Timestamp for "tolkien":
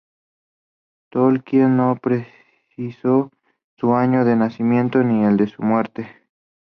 1.11-1.77